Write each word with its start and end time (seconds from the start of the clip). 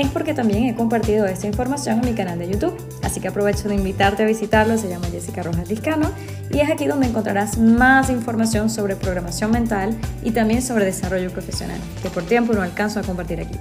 es 0.00 0.08
porque 0.08 0.34
también 0.34 0.64
he 0.64 0.74
compartido 0.74 1.26
esta 1.26 1.46
información 1.46 2.00
en 2.00 2.10
mi 2.10 2.14
canal 2.14 2.38
de 2.38 2.50
YouTube. 2.50 2.76
Así 3.02 3.20
que 3.20 3.28
aprovecho 3.28 3.68
de 3.68 3.76
invitarte 3.76 4.24
a 4.24 4.26
visitarlo, 4.26 4.76
se 4.76 4.88
llama 4.88 5.06
Jessica 5.06 5.42
Rojas 5.42 5.68
Discano 5.68 6.10
y 6.50 6.58
es 6.58 6.70
aquí 6.70 6.86
donde 6.86 7.06
encontrarás 7.06 7.58
más 7.58 8.10
información 8.10 8.70
sobre 8.70 8.96
programación 8.96 9.50
mental 9.50 9.96
y 10.22 10.32
también 10.32 10.62
sobre 10.62 10.84
desarrollo 10.84 11.30
profesional, 11.30 11.78
que 12.02 12.10
por 12.10 12.24
tiempo 12.24 12.52
no 12.52 12.62
alcanzo 12.62 13.00
a 13.00 13.02
compartir 13.02 13.40
aquí. 13.40 13.58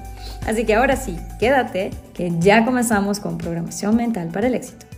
Así 0.48 0.66
que 0.66 0.74
ahora 0.74 0.96
sí, 0.96 1.18
quédate, 1.40 1.92
que 2.14 2.32
ya 2.40 2.66
comenzamos 2.66 3.20
con 3.20 3.38
programación 3.38 3.96
mental 3.96 4.30
para 4.30 4.48
el 4.48 4.56
éxito. 4.56 4.93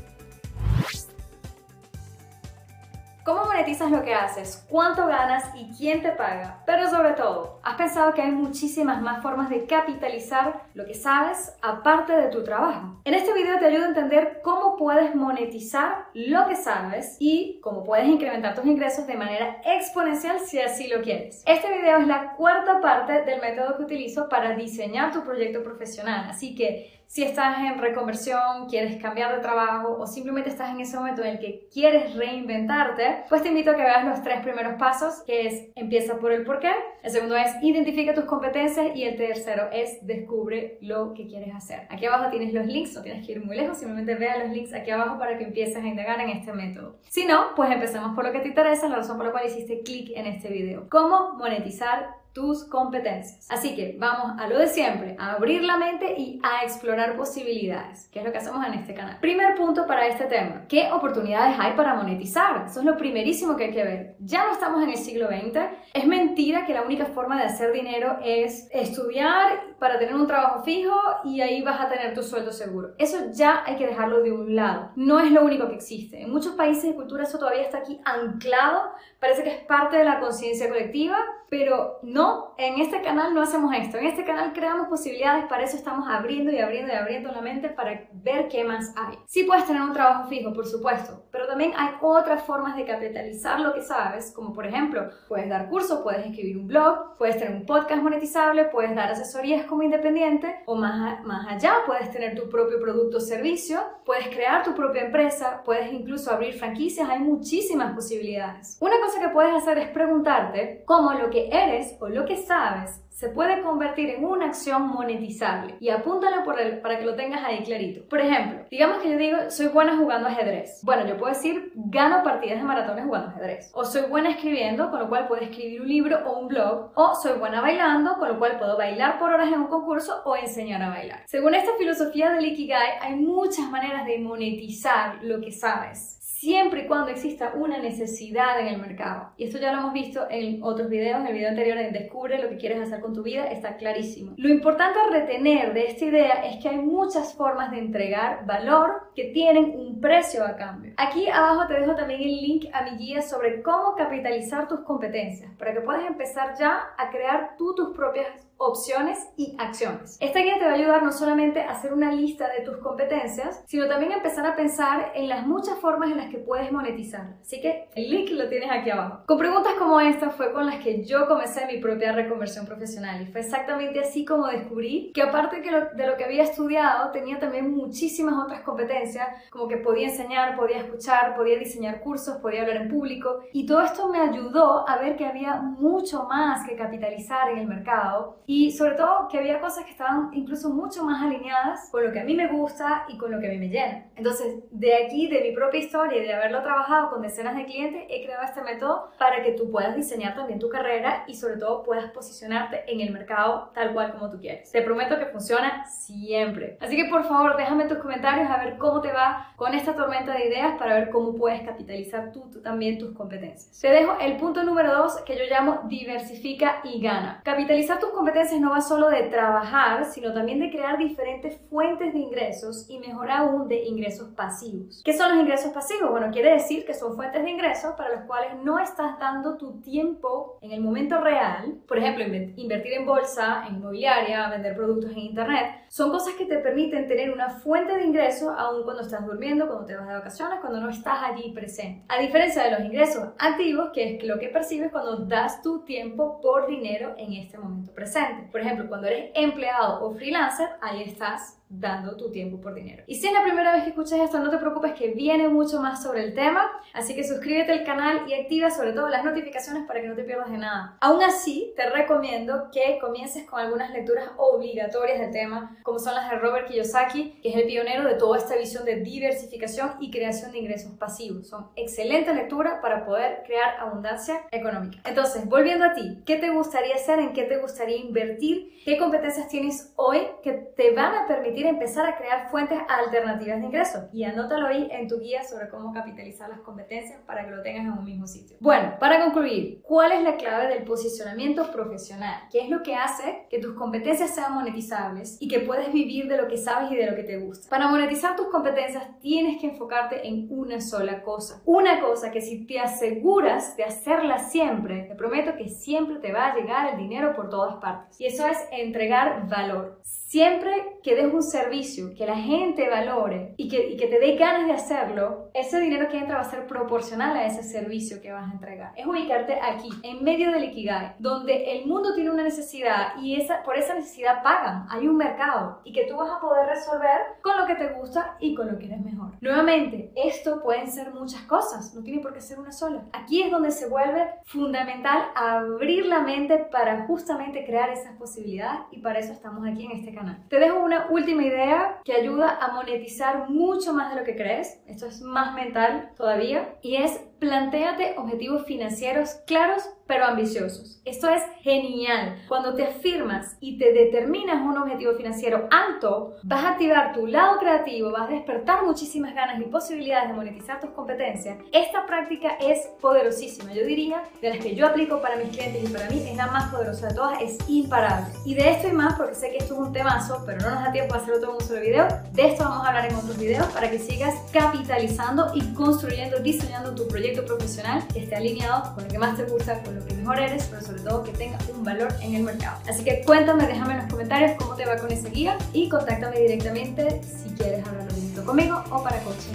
Monetizas 3.56 3.90
lo 3.90 4.04
que 4.04 4.14
haces, 4.14 4.66
cuánto 4.70 5.08
ganas 5.08 5.46
y 5.56 5.72
quién 5.78 6.02
te 6.02 6.12
paga. 6.12 6.62
Pero 6.66 6.90
sobre 6.90 7.14
todo, 7.14 7.62
¿has 7.64 7.78
pensado 7.78 8.14
que 8.14 8.22
hay 8.22 8.32
muchísimas 8.32 9.02
más 9.02 9.24
formas 9.24 9.50
de 9.50 9.66
capitalizar 9.66 10.64
lo 10.74 10.86
que 10.86 10.94
sabes 10.94 11.56
aparte 11.62 12.12
de 12.14 12.28
tu 12.28 12.44
trabajo? 12.44 13.00
En 13.06 13.14
este 13.14 13.34
video 13.34 13.58
te 13.58 13.68
ayudo 13.68 13.86
a 13.86 13.88
entender 13.88 14.42
cómo 14.44 14.76
puedes 14.76 15.16
monetizar 15.16 16.08
lo 16.14 16.48
que 16.50 16.58
sabes 16.58 17.16
y 17.20 17.62
cómo 17.62 17.86
puedes 17.86 18.08
incrementar 18.08 18.56
tus 18.56 18.66
ingresos 18.66 19.08
de 19.08 19.16
manera 19.16 19.62
exponencial 19.64 20.40
si 20.40 20.60
así 20.60 20.90
lo 20.90 21.02
quieres. 21.02 21.42
Este 21.46 21.72
video 21.78 22.00
es 22.00 22.08
la 22.08 22.34
cuarta 22.34 22.82
parte 22.82 23.22
del 23.22 23.40
método 23.40 23.78
que 23.78 23.84
utilizo 23.84 24.28
para 24.28 24.54
diseñar 24.54 25.14
tu 25.14 25.24
proyecto 25.24 25.64
profesional, 25.64 26.30
así 26.30 26.56
que 26.56 27.05
si 27.08 27.24
estás 27.24 27.60
en 27.60 27.78
reconversión, 27.78 28.68
quieres 28.70 29.02
cambiar 29.02 29.36
de 29.36 29.42
trabajo 29.42 29.98
o 30.00 30.08
simplemente 30.08 30.50
estás 30.50 30.72
en 30.72 30.80
ese 30.80 30.98
momento 30.98 31.24
en 31.24 31.30
el 31.30 31.40
que 31.40 31.68
quieres 31.72 32.16
reinventarte, 32.16 33.24
pues 33.30 33.42
te 33.42 33.50
invito 33.50 33.72
a 33.72 33.76
que 33.76 33.84
veas 33.84 34.06
los 34.06 34.22
tres 34.22 34.42
primeros 34.42 34.74
pasos, 34.76 35.24
que 35.26 35.48
es 35.48 35.70
empieza 35.76 36.18
por 36.18 36.32
el 36.32 36.44
por 36.44 36.60
qué, 36.60 36.72
el 37.04 37.12
segundo 37.12 37.36
es 37.36 37.52
identifica 37.62 38.14
tus 38.14 38.26
competencias 38.26 38.96
y 38.96 39.04
el 39.04 39.16
tercero 39.16 39.70
es 39.72 40.06
descubre 40.06 40.78
lo 40.82 41.14
que 41.14 41.28
quieres 41.28 41.54
hacer. 41.54 41.88
Aquí 41.90 42.06
abajo 42.06 42.30
tienes 42.30 42.54
los 42.54 42.66
links, 42.66 42.94
no 42.96 43.02
tienes 43.02 43.26
que 43.26 43.34
ir 43.34 43.46
muy 43.46 43.56
lejos, 43.56 43.78
simplemente 43.78 44.16
vea 44.16 44.44
los 44.44 44.50
links 44.50 44.74
aquí 44.74 44.92
abajo 44.92 45.18
para 45.20 45.38
que 45.38 45.44
empieces 45.44 45.78
a 45.78 45.88
indagar 45.88 46.20
en 46.20 46.30
este 46.30 46.52
método. 46.54 46.98
Si 47.10 47.26
no, 47.26 47.56
pues 47.56 47.72
empecemos 47.72 48.16
por 48.16 48.26
lo 48.26 48.32
que 48.32 48.40
te 48.40 48.50
interesa, 48.50 48.90
la 48.90 48.98
razón 48.98 49.18
por 49.18 49.28
la 49.28 49.32
cual 49.32 49.46
hiciste 49.46 49.82
clic 49.82 50.12
en 50.16 50.26
este 50.26 50.50
video. 50.50 50.88
¿Cómo 50.90 51.34
monetizar 51.34 52.25
tus 52.36 52.66
competencias. 52.66 53.48
Así 53.50 53.76
que 53.76 53.96
vamos 53.98 54.34
a 54.38 54.48
lo 54.48 54.60
de 54.60 54.68
siempre, 54.68 55.16
a 55.18 55.36
abrir 55.36 55.64
la 55.64 55.78
mente 55.78 56.16
y 56.18 56.42
a 56.44 56.66
explorar 56.66 57.16
posibilidades, 57.16 58.10
que 58.10 58.20
es 58.20 58.26
lo 58.26 58.34
que 58.34 58.40
hacemos 58.40 58.64
en 58.68 58.74
este 58.74 58.94
canal. 58.94 59.20
Primer 59.22 59.56
punto 59.56 59.88
para 59.88 60.06
este 60.06 60.26
tema, 60.26 60.66
¿qué 60.68 60.92
oportunidades 60.92 61.56
hay 61.58 61.74
para 61.78 61.96
monetizar? 61.96 62.66
Eso 62.68 62.82
es 62.82 62.86
lo 62.86 62.98
primerísimo 62.98 63.56
que 63.56 63.64
hay 63.64 63.72
que 63.72 63.84
ver. 63.86 64.16
Ya 64.20 64.46
no 64.46 64.52
estamos 64.52 64.84
en 64.84 64.90
el 64.90 64.98
siglo 64.98 65.28
XX, 65.28 65.60
es 65.94 66.06
mentira 66.06 66.66
que 66.66 66.74
la 66.74 66.82
única 66.82 67.06
forma 67.06 67.40
de 67.40 67.46
hacer 67.46 67.72
dinero 67.72 68.18
es 68.22 68.68
estudiar 68.72 69.78
para 69.80 69.98
tener 69.98 70.16
un 70.16 70.28
trabajo 70.28 70.62
fijo 70.64 70.96
y 71.24 71.40
ahí 71.40 71.62
vas 71.62 71.80
a 71.80 71.88
tener 71.88 72.14
tu 72.14 72.22
sueldo 72.22 72.52
seguro. 72.52 72.96
Eso 72.98 73.32
ya 73.32 73.64
hay 73.66 73.78
que 73.78 73.88
dejarlo 73.88 74.22
de 74.22 74.34
un 74.34 74.58
lado. 74.58 74.92
No 74.98 75.22
es 75.22 75.32
lo 75.32 75.42
único 75.42 75.70
que 75.70 75.76
existe. 75.76 76.22
En 76.22 76.32
muchos 76.32 76.54
países 76.56 76.84
y 76.84 76.94
culturas 76.94 77.30
eso 77.30 77.40
todavía 77.40 77.62
está 77.62 77.78
aquí 77.78 78.02
anclado, 78.04 78.92
parece 79.22 79.44
que 79.44 79.52
es 79.52 79.64
parte 79.64 79.96
de 79.96 80.04
la 80.04 80.20
conciencia 80.20 80.68
colectiva, 80.68 81.18
pero 81.50 82.00
no 82.04 82.25
en 82.58 82.80
este 82.80 83.02
canal 83.02 83.34
no 83.34 83.42
hacemos 83.42 83.74
esto. 83.76 83.98
En 83.98 84.06
este 84.06 84.24
canal 84.24 84.54
creamos 84.54 84.88
posibilidades, 84.88 85.46
para 85.46 85.64
eso 85.64 85.76
estamos 85.76 86.08
abriendo 86.10 86.52
y 86.52 86.60
abriendo 86.60 86.94
y 86.94 86.96
abriendo 86.96 87.32
la 87.32 87.42
mente 87.42 87.70
para 87.70 88.08
ver 88.14 88.48
qué 88.48 88.64
más 88.64 88.94
hay. 88.96 89.18
Sí 89.26 89.44
puedes 89.44 89.66
tener 89.66 89.82
un 89.82 89.94
trabajo 89.94 90.28
fijo, 90.30 90.54
por 90.54 90.66
supuesto, 90.66 91.24
pero 91.32 91.48
también 91.48 91.74
hay 91.76 91.96
otras 92.02 92.44
formas 92.44 92.76
de 92.76 92.86
capitalizar 92.86 93.60
lo 93.60 93.74
que 93.74 93.82
sabes, 93.82 94.32
como 94.32 94.54
por 94.54 94.66
ejemplo, 94.66 95.10
puedes 95.28 95.50
dar 95.50 95.70
cursos, 95.70 96.02
puedes 96.02 96.26
escribir 96.26 96.58
un 96.58 96.68
blog, 96.68 97.18
puedes 97.18 97.38
tener 97.38 97.54
un 97.54 97.66
podcast 97.66 98.02
monetizable, 98.02 98.66
puedes 98.66 98.96
dar 98.96 99.12
asesorías 99.12 99.66
como 99.66 99.84
independiente 99.84 100.64
o 100.66 100.76
más, 100.76 101.24
más 101.24 101.48
allá, 101.48 101.76
puedes 101.86 102.12
tener 102.12 102.36
tu 102.36 102.50
propio 102.50 102.80
producto 102.80 103.18
o 103.18 103.20
servicio, 103.20 103.80
puedes 104.06 104.28
crear 104.30 104.64
tu 104.64 104.74
propia 104.74 105.06
empresa, 105.06 105.62
puedes 105.66 105.92
incluso 105.92 106.32
abrir 106.32 106.54
franquicias, 106.54 107.10
hay 107.10 107.20
muchísimas 107.20 107.94
posibilidades. 107.94 108.78
Una 108.80 109.00
cosa 109.00 109.20
que 109.20 109.30
puedes 109.30 109.54
hacer 109.54 109.78
es 109.80 109.90
preguntarte 109.90 110.84
cómo 110.86 111.14
lo 111.14 111.30
que 111.30 111.50
eres 111.52 111.96
o 112.00 112.08
lo 112.16 112.26
que 112.26 112.38
sabes 112.38 113.02
se 113.10 113.28
puede 113.28 113.62
convertir 113.62 114.10
en 114.10 114.24
una 114.24 114.46
acción 114.46 114.88
monetizable 114.88 115.76
y 115.82 115.90
apúntalo 115.90 116.46
por 116.46 116.58
el, 116.62 116.80
para 116.80 116.98
que 116.98 117.06
lo 117.06 117.16
tengas 117.16 117.44
ahí 117.44 117.62
clarito. 117.62 118.08
Por 118.08 118.22
ejemplo, 118.22 118.66
digamos 118.72 119.00
que 119.00 119.12
yo 119.12 119.18
digo, 119.18 119.38
soy 119.50 119.68
buena 119.68 119.98
jugando 119.98 120.30
ajedrez. 120.30 120.80
Bueno, 120.84 121.06
yo 121.06 121.18
puedo 121.18 121.34
decir, 121.34 121.74
gano 121.76 122.24
partidas 122.24 122.60
de 122.60 122.64
maratones 122.64 123.04
jugando 123.04 123.32
ajedrez. 123.32 123.70
O 123.74 123.84
soy 123.84 124.04
buena 124.04 124.30
escribiendo, 124.30 124.90
con 124.92 125.00
lo 125.00 125.10
cual 125.10 125.28
puedo 125.28 125.42
escribir 125.42 125.82
un 125.82 125.90
libro 125.90 126.20
o 126.26 126.40
un 126.40 126.48
blog. 126.48 126.92
O 126.96 127.16
soy 127.16 127.38
buena 127.38 127.60
bailando, 127.60 128.14
con 128.18 128.30
lo 128.30 128.40
cual 128.40 128.58
puedo 128.58 128.78
bailar 128.78 129.20
por 129.20 129.34
horas 129.34 129.52
en 129.52 129.60
un 129.60 129.68
concurso 129.68 130.22
o 130.24 130.38
enseñar 130.38 130.82
a 130.84 130.90
bailar. 130.90 131.24
Según 131.26 131.54
esta 131.54 131.72
filosofía 131.78 132.32
del 132.32 132.46
Ikigai, 132.46 133.00
hay 133.02 133.16
muchas 133.16 133.70
maneras 133.70 134.06
de 134.06 134.20
monetizar 134.20 135.22
lo 135.22 135.42
que 135.42 135.52
sabes 135.52 136.16
siempre 136.46 136.84
y 136.84 136.88
cuando 136.88 137.10
exista 137.10 137.54
una 137.56 137.80
necesidad 137.80 138.60
en 138.60 138.68
el 138.68 138.78
mercado. 138.78 139.32
Y 139.36 139.46
esto 139.46 139.58
ya 139.58 139.72
lo 139.72 139.80
hemos 139.80 139.94
visto 139.94 140.28
en 140.30 140.62
otros 140.62 140.90
videos, 140.90 141.20
en 141.20 141.28
el 141.28 141.34
video 141.34 141.50
anterior 141.50 141.78
en 141.80 141.92
Descubre 141.92 142.42
lo 142.42 142.50
que 142.50 142.58
quieres 142.58 142.80
hacer 142.80 143.00
con 143.02 143.16
tu 143.16 143.24
vida, 143.24 143.46
está 143.46 143.78
clarísimo. 143.78 144.34
Lo 144.38 144.50
importante 144.50 145.00
a 145.00 145.10
retener 145.10 145.74
de 145.74 145.88
esta 145.88 146.06
idea 146.06 146.46
es 146.46 146.62
que 146.62 146.70
hay 146.70 146.78
muchas 146.78 147.34
formas 147.34 147.72
de 147.72 147.80
entregar 147.80 148.46
valor 148.46 149.12
que 149.16 149.32
tienen 149.32 149.74
un 149.76 150.00
precio 150.00 150.46
a 150.46 150.56
cambio. 150.56 150.94
Aquí 150.98 151.28
abajo 151.28 151.66
te 151.68 151.80
dejo 151.80 151.96
también 151.96 152.22
el 152.22 152.36
link 152.36 152.66
a 152.72 152.84
mi 152.84 152.98
guía 152.98 153.24
sobre 153.24 153.64
cómo 153.64 153.96
capitalizar 153.96 154.68
tus 154.68 154.82
competencias, 154.82 155.52
para 155.58 155.74
que 155.74 155.82
puedas 155.82 156.06
empezar 156.06 156.54
ya 156.60 156.94
a 156.96 157.10
crear 157.10 157.56
tú 157.58 157.74
tus 157.74 157.96
propias 157.96 158.45
opciones 158.58 159.20
y 159.36 159.56
acciones. 159.60 160.18
Esta 160.20 160.40
guía 160.40 160.58
te 160.58 160.66
va 160.66 160.72
a 160.72 160.76
ayudar 160.76 161.04
no 161.04 161.12
solamente 161.12 161.62
a 161.62 161.72
hacer 161.72 161.94
una 161.94 162.12
lista 162.12 162.50
de 162.50 162.64
tus 162.64 162.78
competencias, 162.78 163.64
sino 163.68 163.88
también 163.88 164.14
a 164.14 164.18
empezar 164.18 164.46
a 164.46 164.56
pensar 164.56 165.12
en 165.16 165.30
las 165.30 165.46
muchas 165.46 165.78
formas 165.80 166.12
en 166.12 166.18
las 166.18 166.30
que 166.30 166.38
puedes 166.38 166.72
monetizar. 166.72 167.36
Así 167.42 167.62
que 167.62 167.90
el 167.96 168.10
link 168.10 168.30
lo 168.32 168.48
tienes 168.48 168.70
aquí 168.72 168.90
abajo. 168.90 169.24
Con 169.26 169.38
preguntas 169.38 169.74
como 169.78 170.00
esta 170.00 170.30
fue 170.30 170.54
con 170.54 170.66
las 170.66 170.84
que 170.84 171.04
yo 171.04 171.28
comencé 171.28 171.66
mi 171.66 171.80
propia 171.80 172.12
reconversión 172.14 172.66
profesional 172.66 173.22
y 173.22 173.26
fue 173.26 173.42
exactamente 173.42 174.00
así 174.00 174.26
como 174.26 174.48
descubrí 174.48 175.12
que 175.14 175.22
aparte 175.22 175.62
de 175.62 176.08
lo 176.08 176.18
que 176.18 176.24
había 176.24 176.44
estudiado, 176.44 177.12
tenía 177.12 177.40
también 177.40 177.76
muchísimas 177.76 178.36
otras 178.44 178.62
competencias, 178.62 179.28
como 179.50 179.68
que 179.68 179.78
podía 179.78 180.08
enseñar, 180.08 180.56
podía 180.56 180.78
escuchar, 180.78 181.36
podía 181.36 181.58
diseñar 181.58 182.02
cursos, 182.02 182.38
podía 182.38 182.62
hablar 182.62 182.78
en 182.78 182.90
público 182.90 183.42
y 183.52 183.66
todo 183.66 183.82
esto 183.82 184.10
me 184.10 184.20
ayudó 184.20 184.88
a 184.88 184.98
ver 184.98 185.18
que 185.18 185.26
había 185.26 185.56
mucho 185.56 186.24
más 186.24 186.68
que 186.68 186.76
capitalizar 186.76 187.50
en 187.52 187.60
el 187.60 187.68
mercado 187.68 188.38
y 188.48 188.72
sobre 188.72 188.96
todo 188.96 189.28
que 189.28 189.40
había 189.40 189.60
cosas 189.60 189.86
que 189.86 189.92
estaban 189.92 190.30
incluso 190.34 190.70
mucho 190.70 191.04
más 191.04 191.24
alineadas 191.24 191.90
con 191.92 192.04
lo 192.04 192.12
que 192.12 192.20
a 192.20 192.24
mí 192.24 192.36
me 192.36 192.48
gusta 192.48 193.06
y 193.08 193.18
con 193.18 193.32
lo 193.32 193.40
que 193.40 193.48
a 193.48 193.52
mí 193.52 193.58
me 193.58 193.70
llena. 193.70 194.06
Entonces, 194.16 194.64
de 194.72 194.96
aquí, 194.96 195.28
de 195.28 195.42
mi 195.42 195.52
propia 195.52 195.80
historia 195.80 196.22
y 196.22 196.26
de 196.26 196.34
haberlo 196.34 196.62
trabajado 196.62 197.10
con 197.10 197.22
decenas 197.22 197.56
de 197.56 197.66
clientes, 197.66 198.04
he 198.10 198.24
creado 198.24 198.44
este 198.44 198.62
método 198.62 199.10
para 199.18 199.44
que 199.44 199.54
tú 199.54 199.72
puedas 199.72 199.96
diseñar 199.96 200.36
también 200.36 200.60
tu 200.60 200.70
carrera 200.70 201.24
y 201.28 201.36
sobre 201.36 201.58
todo 201.58 201.84
puedas 201.84 202.12
posicionarte 202.12 202.92
en 202.92 203.02
el 203.02 203.12
mercado 203.12 203.72
tal 203.74 203.94
cual 203.94 204.12
como 204.12 204.30
tú 204.30 204.40
quieres. 204.40 204.72
Te 204.72 204.82
prometo 204.82 205.18
que 205.18 205.26
funciona 205.26 205.86
siempre. 205.88 206.78
Así 206.82 206.96
que 206.96 207.10
por 207.10 207.24
favor, 207.24 207.58
déjame 207.58 207.86
tus 207.86 207.98
comentarios 207.98 208.50
a 208.50 208.64
ver 208.64 208.78
cómo 208.78 209.02
te 209.02 209.12
va 209.12 209.54
con 209.56 209.74
esta 209.74 209.96
tormenta 209.96 210.34
de 210.34 210.48
ideas 210.48 210.78
para 210.78 210.96
ver 210.96 211.10
cómo 211.10 211.36
puedes 211.36 211.62
capitalizar 211.62 212.32
tú, 212.32 212.50
tú 212.52 212.62
también 212.62 212.98
tus 212.98 213.14
competencias. 213.14 213.80
Te 213.80 213.90
dejo 213.90 214.18
el 214.20 214.38
punto 214.38 214.64
número 214.64 214.94
dos 214.94 215.22
que 215.26 215.36
yo 215.36 215.44
llamo 215.50 215.82
diversifica 215.86 216.82
y 216.84 217.02
gana. 217.02 217.42
Capitalizar 217.44 218.00
tus 218.00 218.10
competencias 218.10 218.35
no 218.60 218.72
va 218.72 218.82
solo 218.82 219.10
de 219.10 219.24
trabajar, 219.24 220.04
sino 220.06 220.34
también 220.34 220.60
de 220.60 220.70
crear 220.70 220.98
diferentes 220.98 221.58
fuentes 221.70 222.14
de 222.14 222.20
ingresos 222.20 222.86
y 222.90 223.00
mejor 223.00 223.32
aún 223.32 223.70
de 223.70 223.86
ingresos 223.86 224.30
pasivos. 224.36 225.02
¿Qué 225.06 225.14
son 225.14 225.30
los 225.32 225.40
ingresos 225.40 225.72
pasivos? 225.72 226.12
Bueno, 226.12 226.32
quiere 226.32 226.52
decir 226.52 226.86
que 226.86 226.94
son 226.94 227.16
fuentes 227.16 227.44
de 227.44 227.50
ingresos 227.50 227.94
para 227.96 228.14
los 228.14 228.26
cuales 228.26 228.62
no 228.62 228.78
estás 228.78 229.18
dando 229.20 229.58
tu 229.58 229.80
tiempo 229.80 230.58
en 230.62 230.74
el 230.74 230.82
momento 230.82 231.22
real. 231.22 231.78
Por 231.88 231.98
ejemplo, 231.98 232.26
invertir 232.26 232.94
en 232.94 233.06
bolsa, 233.06 233.66
en 233.70 233.76
inmobiliaria, 233.76 234.50
vender 234.50 234.76
productos 234.76 235.12
en 235.12 235.20
internet. 235.20 235.86
Son 235.88 236.12
cosas 236.12 236.34
que 236.34 236.46
te 236.46 236.58
permiten 236.58 237.08
tener 237.08 237.32
una 237.32 237.50
fuente 237.50 237.96
de 237.96 238.04
ingresos 238.04 238.54
aún 238.58 238.84
cuando 238.84 239.04
estás 239.04 239.26
durmiendo, 239.26 239.66
cuando 239.66 239.86
te 239.86 239.96
vas 239.96 240.08
de 240.08 240.14
vacaciones, 240.14 240.60
cuando 240.60 240.82
no 240.82 240.90
estás 240.90 241.20
allí 241.24 241.54
presente. 241.54 242.04
A 242.10 242.20
diferencia 242.20 242.64
de 242.64 242.72
los 242.72 242.82
ingresos 242.82 243.30
activos, 243.40 243.92
que 243.94 244.18
es 244.18 244.24
lo 244.26 244.38
que 244.40 244.50
percibes 244.50 244.92
cuando 244.92 245.16
das 245.26 245.62
tu 245.62 245.86
tiempo 245.86 246.42
por 246.42 246.68
dinero 246.68 247.16
en 247.18 247.34
este 247.34 247.58
momento 247.58 247.94
presente. 247.94 248.25
Por 248.52 248.62
ejemplo, 248.62 248.88
cuando 248.88 249.08
eres 249.08 249.32
empleado 249.36 250.06
o 250.06 250.14
freelancer, 250.14 250.70
ahí 250.82 251.04
estás 251.04 251.60
dando 251.80 252.16
tu 252.16 252.32
tiempo 252.32 252.60
por 252.60 252.74
dinero. 252.74 253.04
Y 253.08 253.16
si 253.16 253.28
es 253.28 253.34
la 253.34 253.44
primera 253.44 253.74
vez 253.74 253.84
que 253.84 253.90
escuchas 253.90 254.20
esto, 254.20 254.40
no 254.40 254.50
te 254.50 254.58
preocupes 254.58 254.94
que 254.94 255.10
viene 255.10 255.48
mucho 255.50 255.82
más 255.82 256.02
sobre 256.02 256.24
el 256.24 256.34
tema, 256.34 256.72
así 256.94 257.16
que 257.16 257.24
suscríbete 257.24 257.72
al 257.72 257.84
canal 257.84 258.22
y 258.28 258.34
activa 258.34 258.70
sobre 258.70 258.94
todo 258.94 259.10
las 259.10 259.24
notificaciones 259.24 259.86
para 259.88 260.02
que 260.02 260.08
no 260.08 260.16
te 260.16 260.24
pierdas 260.24 260.52
de 260.52 260.58
nada. 260.58 260.98
Aún 261.02 261.22
así, 261.22 261.74
te 261.76 261.90
recomiendo 261.90 262.70
que 262.72 262.98
comiences 263.00 263.46
con 263.46 263.60
algunas 263.60 263.92
lecturas 263.92 264.30
obligatorias 264.38 265.20
del 265.20 265.32
tema, 265.32 265.78
como 265.84 266.00
son 266.00 266.16
las 266.16 266.30
de 266.30 266.38
Robert 266.38 266.68
Kiyosaki, 266.68 267.40
que 267.42 267.50
es 267.50 267.56
el 267.56 267.66
pionero 267.66 268.08
de 268.08 268.16
toda 268.16 268.38
esta 268.38 268.56
visión 268.56 268.86
de 268.86 268.98
diversificación 268.98 269.92
y 270.00 270.12
creación 270.12 270.52
de 270.52 270.60
ingresos 270.60 270.94
pasivos. 270.94 271.48
Son 271.48 271.70
excelente 271.76 272.34
lectura 272.34 272.82
para 272.82 273.06
poder 273.06 273.44
crear 273.46 273.80
abundancia 273.80 274.42
económica. 274.52 275.00
Entonces, 275.06 275.48
volviendo 275.48 275.86
a 275.86 275.94
ti, 275.94 276.22
¿qué 276.26 276.38
te 276.38 276.50
gustaría 276.50 276.96
hacer? 276.96 277.20
¿En 277.20 277.34
qué 277.34 277.44
te 277.44 277.58
gustaría 277.58 277.98
invertir? 277.98 278.82
¿Qué 278.86 278.98
competencias 278.98 279.48
tienes 279.48 279.94
hoy 279.96 280.20
que 280.44 280.54
te 280.54 280.94
van 280.94 281.16
a 281.16 281.28
permitir 281.28 281.65
empezar 281.70 282.06
a 282.08 282.18
crear 282.18 282.50
fuentes 282.50 282.80
alternativas 282.88 283.60
de 283.60 283.66
ingreso? 283.66 284.10
Y 284.14 284.24
anótalo 284.24 284.68
ahí 284.68 284.88
en 284.92 285.08
tu 285.08 285.20
guía 285.20 285.44
sobre 285.44 285.70
cómo 285.70 285.94
capitalizar 285.94 286.50
las 286.50 286.60
competencias 286.60 287.22
para 287.26 287.46
que 287.46 287.52
lo 287.52 287.62
tengas 287.62 287.86
en 287.86 287.94
un 287.94 288.06
mismo 288.06 288.28
sitio. 288.28 288.58
Bueno, 288.60 288.94
para 289.00 289.22
concluir, 289.24 289.82
¿cuál 289.84 290.12
es 290.12 290.24
la 290.24 290.36
clave 290.38 290.68
del 290.74 290.84
posicionamiento 290.84 291.72
profesional? 291.72 292.44
¿Qué 292.52 292.62
es 292.62 292.70
lo 292.70 292.84
que 292.84 292.96
hace 292.96 293.48
que 293.50 293.60
tus 293.60 293.76
competencias 293.76 294.34
sean 294.34 294.54
monetizables 294.54 295.38
y 295.40 295.48
que 295.48 295.60
puedes 295.60 295.92
vivir 295.92 296.28
de 296.28 296.38
lo 296.38 296.48
que 296.48 296.58
sabes 296.58 296.92
y 296.92 296.96
de 296.96 297.10
lo 297.10 297.16
que 297.16 297.24
te 297.24 297.38
gusta? 297.38 297.70
Para 297.70 297.88
monetizar 297.88 298.36
tus 298.36 298.48
competencias 298.48 299.20
tienes 299.20 299.60
que 299.60 299.68
enfocarte 299.68 300.28
en 300.28 300.48
una 300.50 300.82
sola 300.82 301.22
cosa. 301.22 301.62
Una 301.66 302.00
cosa 302.02 302.32
que 302.32 302.42
si 302.42 302.66
te 302.66 302.80
aseguras 302.80 303.76
de 303.78 303.84
hacerla 303.84 304.40
siempre, 304.40 305.04
te 305.04 305.16
prometo 305.16 305.56
que 305.56 305.70
siempre 305.70 306.18
te 306.18 306.32
va 306.32 306.48
a 306.48 306.56
llegar 306.56 306.94
el 306.94 306.98
dinero 306.98 307.36
por 307.36 307.50
todas 307.50 307.76
partes. 307.76 308.20
Y 308.20 308.26
eso 308.26 308.46
es 308.46 308.58
entregar 308.72 309.48
valor. 309.48 310.00
Siempre 310.04 311.00
que 311.04 311.16
des 311.16 311.34
un 311.34 311.44
servicio 311.46 312.14
que 312.16 312.26
la 312.26 312.36
gente 312.36 312.90
valore 312.90 313.54
y 313.58 313.70
que, 313.70 313.96
que 313.96 314.08
te 314.08 314.20
dé 314.20 314.36
ganas 314.36 314.68
de 314.68 314.74
hacerlo, 314.74 315.50
ese 315.54 315.80
dinero 315.80 316.10
que 316.10 316.18
entra 316.18 316.36
va 316.36 316.42
a 316.42 316.50
ser 316.50 316.68
proporcional 316.68 317.38
a 317.38 317.46
ese 317.46 317.64
servicio 317.64 318.22
que 318.22 318.32
vas 318.32 318.50
a 318.50 318.54
entregar. 318.54 318.94
Es 318.96 319.06
ubicarte 319.06 319.60
aquí, 319.62 319.90
en 320.04 320.24
medio 320.24 320.52
del 320.52 320.66
Ikigai, 320.66 321.16
donde 321.20 321.72
el 321.72 321.86
mundo 321.86 322.14
tiene 322.14 322.32
una 322.32 322.44
necesidad 322.44 323.16
y 323.22 323.40
esa, 323.40 323.64
por 323.64 323.78
esa 323.78 323.96
necesidad 323.96 324.44
pagan. 324.44 324.86
Hay 324.90 325.08
un 325.08 325.18
mercado 325.18 325.82
y 325.84 325.94
que 325.94 326.06
tú 326.06 326.18
vas 326.18 326.32
a 326.32 326.40
poder 326.40 326.68
resolver 326.68 327.22
con 327.42 327.58
lo 327.58 327.66
que 327.66 327.76
te 327.76 327.94
gusta 327.94 328.38
y 328.40 328.56
con 328.56 328.72
lo 328.72 328.78
que 328.78 328.86
eres 328.86 329.02
mejor. 329.02 329.32
Nuevamente, 329.42 330.12
esto 330.16 330.62
pueden 330.62 330.90
ser 330.92 331.14
muchas 331.14 331.42
cosas, 331.44 331.94
no 331.94 332.04
tiene 332.04 332.22
por 332.22 332.34
qué 332.34 332.42
ser 332.42 332.60
una 332.60 332.72
sola. 332.72 333.06
Aquí 333.14 333.42
es 333.42 333.52
donde 333.52 333.72
se 333.72 333.88
vuelve 333.88 334.28
fundamental 334.46 335.30
abrir 335.36 336.06
la 336.06 336.22
mente 336.22 336.58
para 336.72 337.06
justamente 337.06 337.66
crear 337.66 337.90
esas 337.90 338.16
posibilidades 338.18 338.82
y 338.92 339.00
para 339.00 339.20
eso 339.20 339.34
estamos 339.34 339.66
aquí 339.68 339.86
en 339.86 339.92
este 339.92 340.14
canal. 340.14 340.44
Te 340.50 340.60
dejo 340.60 340.80
una 340.80 341.08
última 341.10 341.35
idea 341.42 342.02
que 342.04 342.14
ayuda 342.14 342.58
a 342.62 342.72
monetizar 342.74 343.50
mucho 343.50 343.94
más 343.94 344.14
de 344.14 344.20
lo 344.20 344.26
que 344.26 344.36
crees. 344.36 344.82
Esto 344.88 345.08
es 345.08 345.22
más 345.22 345.54
mental 345.54 346.12
todavía 346.16 346.76
y 346.82 346.96
es 346.98 347.22
plantéate 347.40 348.16
objetivos 348.18 348.66
financieros 348.66 349.36
claros 349.46 349.84
pero 350.08 350.26
ambiciosos. 350.26 351.02
Esto 351.04 351.30
es 351.30 351.42
genial. 351.62 352.36
Cuando 352.48 352.76
te 352.76 352.86
afirmas 352.86 353.58
y 353.60 353.80
te 353.80 353.92
determinas 353.92 354.62
un 354.62 354.78
objetivo 354.78 355.14
financiero 355.14 355.68
alto, 355.72 356.36
vas 356.44 356.64
a 356.64 356.70
activar 356.74 357.14
tu 357.14 357.26
lado 357.26 357.58
creativo, 357.58 358.12
vas 358.12 358.30
a 358.30 358.34
despertar 358.34 358.86
muchísimas 358.86 359.34
ganas 359.34 359.60
y 359.60 359.64
posibilidades 359.64 360.30
de 360.30 360.36
monetizar 360.36 360.80
tus 360.80 360.92
competencias. 360.92 361.58
Esta 361.72 362.06
práctica 362.06 362.56
es 362.62 362.88
poderosísima. 363.02 363.74
Yo 363.74 363.84
diría, 363.84 364.22
de 364.42 364.50
las 364.50 364.60
que 364.60 364.76
yo 364.76 364.86
aplico 364.86 365.22
para 365.22 365.38
mis 365.38 365.50
clientes 365.50 365.90
y 365.90 365.92
para 365.92 366.08
mí, 366.10 366.20
es 366.20 366.38
la 366.38 366.48
más 366.48 366.72
poderosa 366.72 367.08
de 367.08 367.16
todas, 367.16 367.42
es 367.42 367.58
imparable. 367.68 368.28
Y 368.46 368.54
de 368.54 368.70
esto 368.72 368.88
y 368.88 368.92
más, 368.92 369.16
porque 369.16 369.34
sé 369.34 369.50
que 369.50 369.58
esto 369.58 369.74
es 369.74 369.80
un 369.80 369.92
temazo, 369.92 370.44
pero 370.46 370.60
no 370.60 370.70
nos 370.70 370.84
da 370.84 370.92
tiempo 370.92 371.16
de 371.16 371.22
hacerlo 371.22 371.42
todo 371.42 371.50
en 371.52 371.56
un 371.56 371.68
solo 371.68 371.82
video, 371.82 372.08
de 372.32 372.48
esto 372.48 372.64
vamos 372.64 372.86
a 372.86 372.90
hablar 372.90 373.06
en 373.08 373.16
otros 373.16 373.38
videos 373.40 373.66
para 373.68 373.90
que 373.90 373.98
sigas 373.98 374.36
capitalizando 374.52 375.48
y 375.56 375.74
construyendo, 375.74 376.38
diseñando 376.40 376.94
tu 376.94 377.08
proyecto 377.08 377.25
profesional 377.34 378.06
que 378.14 378.20
esté 378.20 378.36
alineado 378.36 378.94
con 378.94 379.04
lo 379.04 379.10
que 379.10 379.18
más 379.18 379.38
te 379.38 379.44
gusta, 379.44 379.82
con 379.84 379.96
lo 379.96 380.06
que 380.06 380.14
mejor 380.14 380.40
eres, 380.40 380.66
pero 380.66 380.82
sobre 380.82 381.02
todo 381.02 381.24
que 381.24 381.32
tenga 381.32 381.58
un 381.74 381.84
valor 381.84 382.14
en 382.22 382.36
el 382.36 382.44
mercado. 382.44 382.78
Así 382.88 383.04
que 383.04 383.24
cuéntame, 383.26 383.68
déjame 383.68 383.94
en 383.94 384.00
los 384.00 384.12
comentarios 384.12 384.52
cómo 384.58 384.76
te 384.76 384.86
va 384.86 384.98
con 384.98 385.12
ese 385.12 385.30
guía 385.30 385.58
y 385.74 385.90
contáctame 385.90 386.40
directamente 386.40 387.22
si 387.24 387.50
quieres 387.56 387.86
hablar 387.88 388.08
un 388.10 388.22
minuto 388.22 388.46
conmigo 388.46 388.84
o 388.92 389.04
para 389.04 389.20
coaching. 389.20 389.54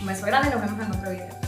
Un 0.00 0.06
beso 0.06 0.26
grande, 0.26 0.50
nos 0.50 0.60
vemos 0.60 0.86
en 0.86 0.92
otro 0.92 1.10
video. 1.10 1.47